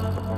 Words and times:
Bye. 0.00 0.29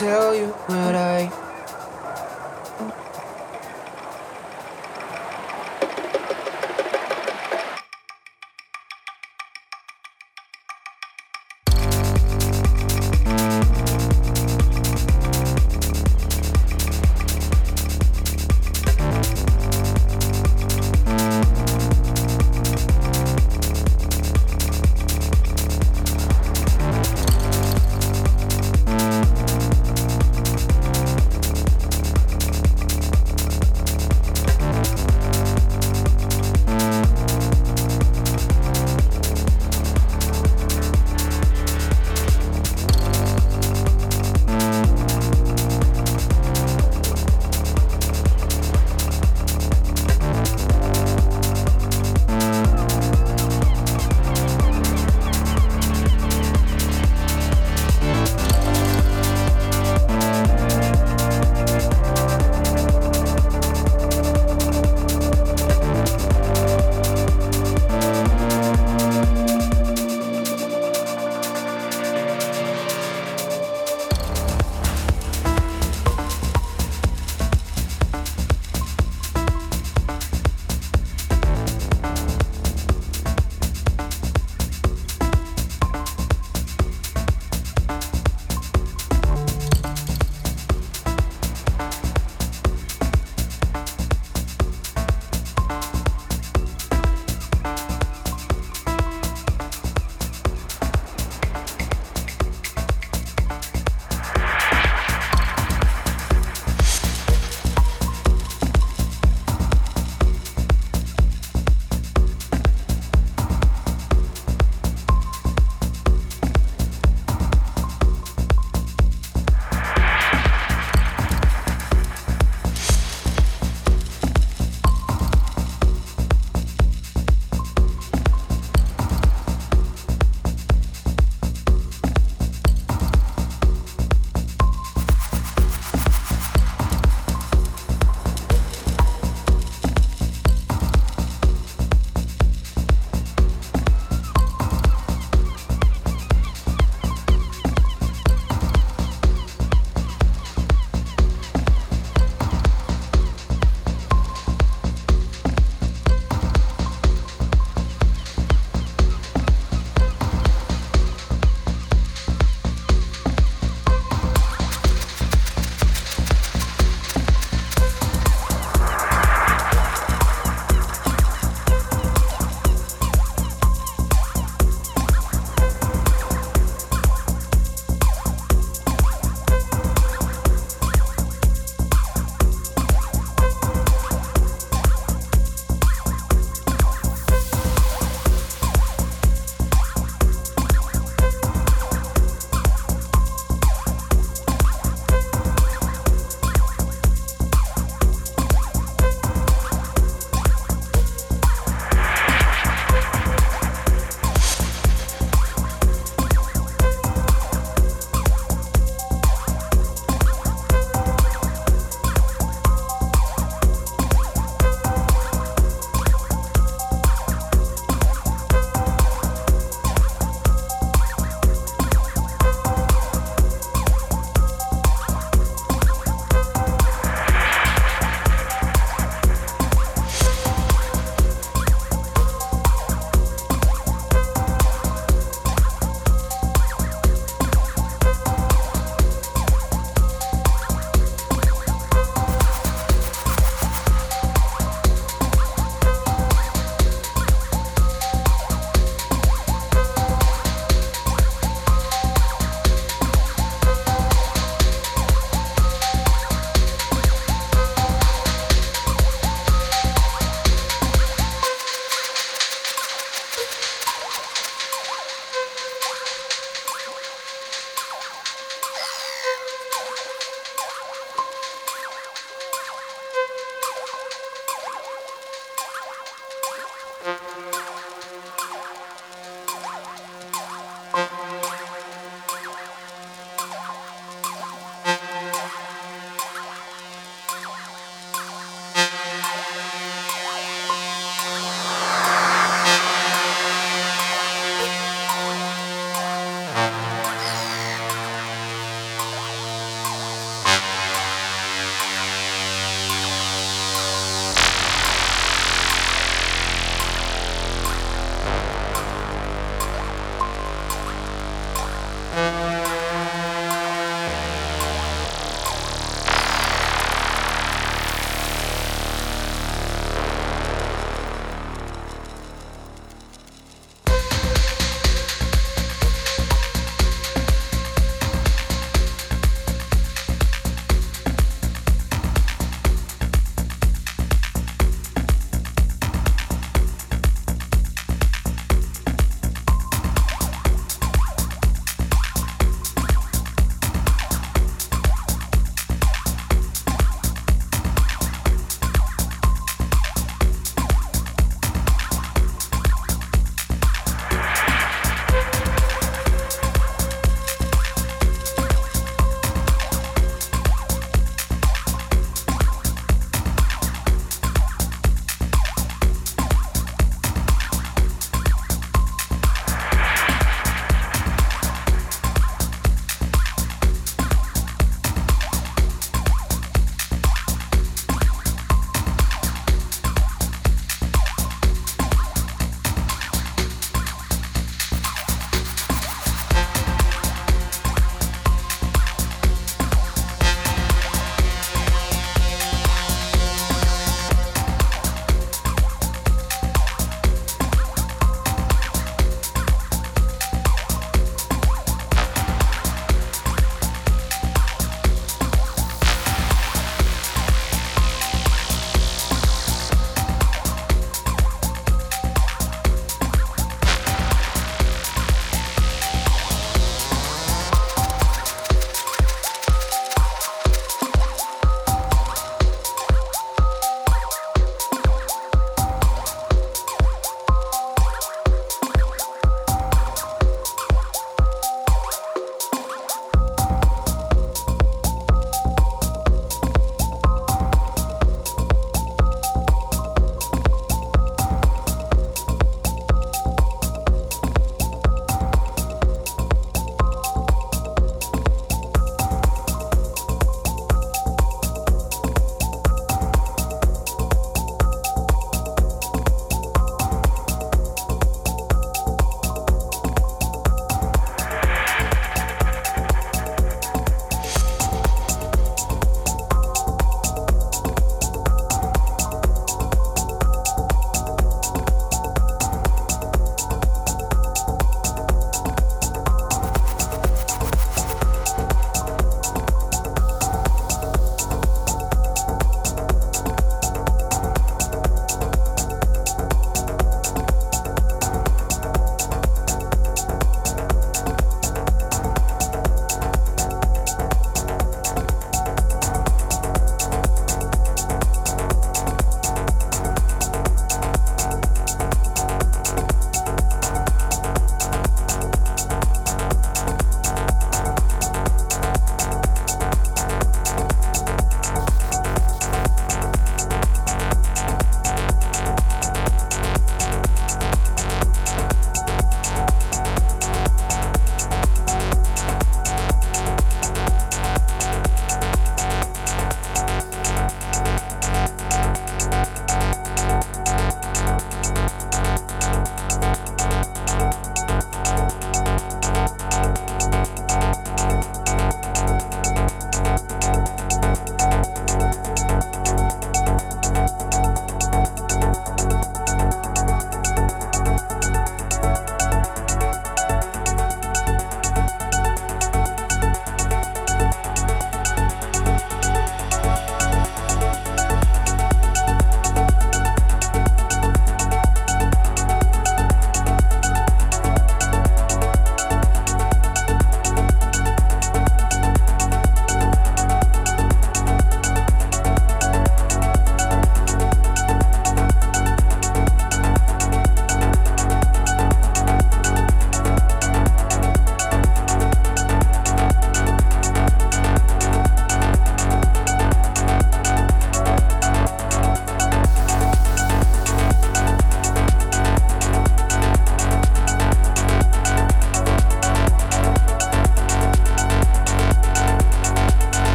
Tell 0.00 0.34
you 0.34 0.46
what 0.46 0.79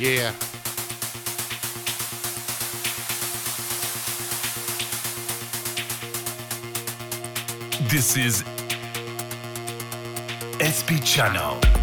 Yeah. 0.00 0.32
This 7.90 8.16
is 8.16 8.42
SP 10.64 11.04
Channel. 11.04 11.79